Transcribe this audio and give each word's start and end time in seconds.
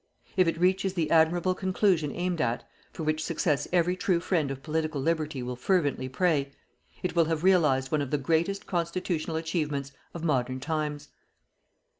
If 0.35 0.47
it 0.47 0.57
reaches 0.59 0.95
the 0.95 1.11
admirable 1.11 1.53
conclusion 1.53 2.11
aimed 2.11 2.41
at 2.41 2.67
for 2.91 3.03
which 3.03 3.23
success 3.23 3.67
every 3.71 3.95
true 3.95 4.19
friend 4.19 4.49
of 4.49 4.63
Political 4.63 4.99
Liberty 4.99 5.43
will 5.43 5.55
fervently 5.55 6.09
pray 6.09 6.51
it 7.03 7.15
will 7.15 7.25
have 7.25 7.43
realized 7.43 7.91
one 7.91 8.01
of 8.01 8.09
the 8.09 8.17
greatest 8.17 8.65
constitutional 8.65 9.35
achievements 9.37 9.91
of 10.15 10.23
modern 10.23 10.59
times. 10.59 11.09